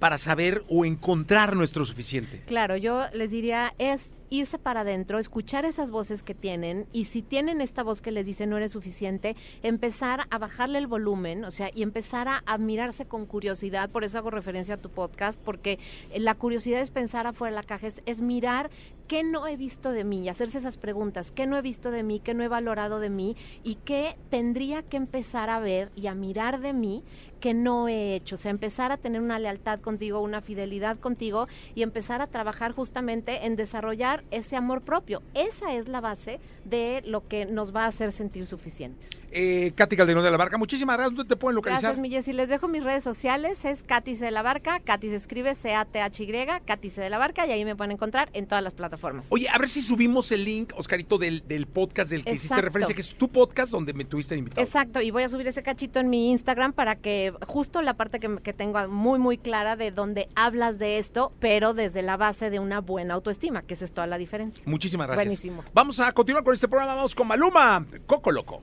para 0.00 0.18
saber 0.18 0.64
o 0.68 0.84
encontrar 0.84 1.54
nuestro 1.54 1.84
suficiente? 1.84 2.42
Claro, 2.44 2.76
yo 2.76 3.04
les 3.14 3.30
diría 3.30 3.72
es 3.78 4.16
irse 4.30 4.58
para 4.58 4.80
adentro, 4.80 5.20
escuchar 5.20 5.64
esas 5.64 5.92
voces 5.92 6.24
que 6.24 6.34
tienen 6.34 6.86
y 6.92 7.04
si 7.04 7.22
tienen 7.22 7.60
esta 7.60 7.84
voz 7.84 8.02
que 8.02 8.10
les 8.10 8.26
dice 8.26 8.46
no 8.46 8.56
eres 8.56 8.72
suficiente, 8.72 9.36
empezar 9.62 10.26
a 10.30 10.38
bajarle 10.38 10.78
el 10.78 10.88
volumen, 10.88 11.44
o 11.44 11.52
sea, 11.52 11.70
y 11.72 11.82
empezar 11.82 12.26
a, 12.28 12.58
mirarse 12.58 13.04
con 13.04 13.26
curiosidad, 13.26 13.90
por 13.90 14.02
eso 14.02 14.18
hago 14.18 14.30
referencia 14.30 14.74
a 14.74 14.78
tu 14.78 14.90
podcast, 14.90 15.40
porque 15.40 15.78
la 16.16 16.34
curiosidad 16.34 16.80
es 16.80 16.90
pensar 16.90 17.26
afuera 17.28 17.54
de 17.54 17.62
la 17.62 17.66
caja, 17.66 17.86
es, 17.86 18.02
es 18.06 18.20
mirar 18.20 18.70
qué 19.12 19.24
no 19.24 19.46
he 19.46 19.58
visto 19.58 19.92
de 19.92 20.04
mí 20.04 20.22
y 20.22 20.30
hacerse 20.30 20.56
esas 20.56 20.78
preguntas, 20.78 21.32
qué 21.32 21.46
no 21.46 21.58
he 21.58 21.60
visto 21.60 21.90
de 21.90 22.02
mí, 22.02 22.18
qué 22.18 22.32
no 22.32 22.44
he 22.44 22.48
valorado 22.48 22.98
de 22.98 23.10
mí 23.10 23.36
y 23.62 23.74
qué 23.74 24.16
tendría 24.30 24.82
que 24.82 24.96
empezar 24.96 25.50
a 25.50 25.60
ver 25.60 25.92
y 25.94 26.06
a 26.06 26.14
mirar 26.14 26.60
de 26.60 26.72
mí 26.72 27.04
que 27.38 27.52
no 27.52 27.88
he 27.88 28.14
hecho, 28.14 28.36
o 28.36 28.38
sea, 28.38 28.52
empezar 28.52 28.92
a 28.92 28.96
tener 28.96 29.20
una 29.20 29.38
lealtad 29.38 29.80
contigo, 29.80 30.20
una 30.20 30.40
fidelidad 30.40 30.96
contigo 30.98 31.48
y 31.74 31.82
empezar 31.82 32.22
a 32.22 32.28
trabajar 32.28 32.70
justamente 32.72 33.44
en 33.44 33.56
desarrollar 33.56 34.22
ese 34.30 34.56
amor 34.56 34.80
propio. 34.80 35.22
Esa 35.34 35.74
es 35.74 35.88
la 35.88 36.00
base 36.00 36.38
de 36.64 37.02
lo 37.04 37.26
que 37.26 37.44
nos 37.44 37.74
va 37.74 37.84
a 37.84 37.88
hacer 37.88 38.12
sentir 38.12 38.46
suficientes. 38.46 39.10
Eh, 39.32 39.72
Katy 39.74 39.96
Calderón 39.96 40.22
de 40.22 40.30
la 40.30 40.36
Barca, 40.36 40.56
muchísimas 40.56 40.96
gracias. 40.96 41.16
¿Dónde 41.16 41.34
te 41.34 41.36
pueden 41.36 41.56
localizar? 41.56 41.96
Gracias, 41.96 42.26
mi 42.26 42.32
y 42.32 42.32
Les 42.32 42.48
dejo 42.48 42.68
mis 42.68 42.84
redes 42.84 43.02
sociales. 43.02 43.64
Es 43.64 43.82
Katy 43.82 44.14
de 44.14 44.30
la 44.30 44.42
Barca. 44.42 44.78
Katy 44.78 45.08
se 45.08 45.16
escribe 45.16 45.56
C-A-T-H-Y, 45.56 46.46
Katy 46.64 46.88
de 46.90 47.10
la 47.10 47.18
Barca. 47.18 47.44
Y 47.44 47.50
ahí 47.50 47.64
me 47.64 47.74
pueden 47.74 47.90
encontrar 47.90 48.30
en 48.34 48.46
todas 48.46 48.62
las 48.62 48.72
plataformas. 48.72 49.01
Oye, 49.28 49.48
a 49.48 49.58
ver 49.58 49.68
si 49.68 49.82
subimos 49.82 50.30
el 50.32 50.44
link, 50.44 50.72
Oscarito, 50.76 51.18
del, 51.18 51.46
del 51.46 51.66
podcast 51.66 52.10
del 52.10 52.24
que 52.24 52.34
hiciste 52.34 52.60
referencia, 52.60 52.94
que 52.94 53.00
es 53.00 53.14
tu 53.14 53.28
podcast 53.28 53.72
donde 53.72 53.92
me 53.92 54.04
tuviste 54.04 54.36
invitado. 54.36 54.62
Exacto. 54.62 55.00
Y 55.00 55.10
voy 55.10 55.22
a 55.24 55.28
subir 55.28 55.46
ese 55.48 55.62
cachito 55.62 56.00
en 56.00 56.10
mi 56.10 56.30
Instagram 56.30 56.72
para 56.72 56.96
que 56.96 57.32
justo 57.46 57.82
la 57.82 57.94
parte 57.94 58.20
que, 58.20 58.36
que 58.42 58.52
tengo 58.52 58.86
muy, 58.88 59.18
muy 59.18 59.38
clara 59.38 59.76
de 59.76 59.90
donde 59.90 60.28
hablas 60.34 60.78
de 60.78 60.98
esto, 60.98 61.32
pero 61.40 61.74
desde 61.74 62.02
la 62.02 62.16
base 62.16 62.50
de 62.50 62.58
una 62.58 62.80
buena 62.80 63.14
autoestima, 63.14 63.62
que 63.62 63.74
esa 63.74 63.84
es 63.84 63.92
toda 63.92 64.06
la 64.06 64.18
diferencia. 64.18 64.62
Muchísimas 64.66 65.06
gracias. 65.06 65.26
Buenísimo. 65.26 65.64
Vamos 65.74 66.00
a 66.00 66.12
continuar 66.12 66.44
con 66.44 66.54
este 66.54 66.68
programa. 66.68 66.94
Vamos 66.94 67.14
con 67.14 67.26
Maluma, 67.26 67.86
Coco 68.06 68.30
Loco. 68.30 68.62